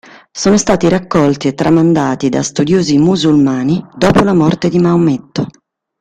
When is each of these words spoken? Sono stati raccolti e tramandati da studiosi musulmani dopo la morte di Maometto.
Sono 0.31 0.57
stati 0.57 0.89
raccolti 0.89 1.47
e 1.47 1.53
tramandati 1.53 2.29
da 2.29 2.41
studiosi 2.41 2.97
musulmani 2.97 3.85
dopo 3.95 4.23
la 4.23 4.33
morte 4.33 4.67
di 4.67 4.79
Maometto. 4.79 5.45